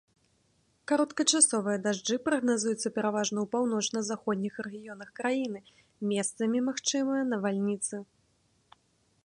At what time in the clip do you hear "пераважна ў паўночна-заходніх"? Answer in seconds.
2.95-4.53